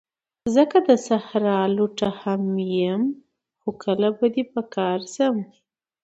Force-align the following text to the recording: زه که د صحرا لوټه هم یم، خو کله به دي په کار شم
زه 0.53 0.63
که 0.71 0.79
د 0.87 0.89
صحرا 1.07 1.59
لوټه 1.75 2.09
هم 2.21 2.41
یم، 2.81 3.03
خو 3.61 3.69
کله 3.83 4.09
به 4.17 4.27
دي 4.33 4.43
په 4.53 4.61
کار 4.75 4.99
شم 5.15 5.35